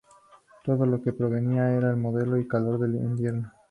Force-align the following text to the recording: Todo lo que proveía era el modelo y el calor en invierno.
Todo 0.63 0.87
lo 0.87 0.99
que 0.99 1.13
proveía 1.13 1.75
era 1.75 1.91
el 1.91 1.97
modelo 1.97 2.35
y 2.35 2.39
el 2.41 2.47
calor 2.47 2.83
en 2.85 2.95
invierno. 2.95 3.51